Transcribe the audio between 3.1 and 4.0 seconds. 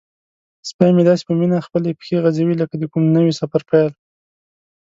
نوي سفر پیل.